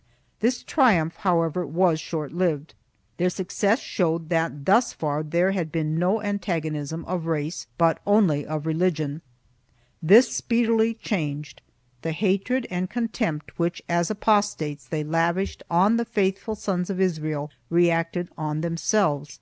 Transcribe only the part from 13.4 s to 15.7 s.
which, as apostates, they lavished